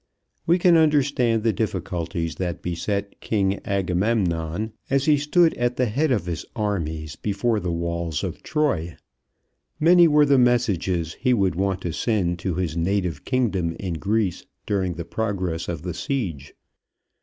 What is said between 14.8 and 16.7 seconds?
the progress of the siege.